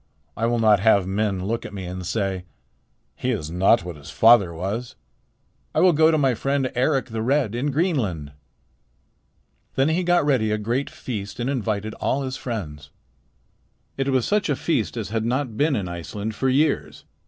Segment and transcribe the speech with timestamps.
[0.35, 2.45] 'I will not have men look at me and say,
[3.15, 4.95] "He is not what his father was."
[5.75, 8.31] I will go to my friend Eric the Red in Greenland.'
[9.75, 12.89] "Then he got ready a great feast and invited all his friends.
[13.95, 17.05] It was such a feast as had not been in Iceland for years.